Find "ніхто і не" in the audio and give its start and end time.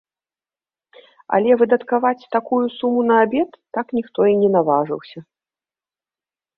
4.01-4.49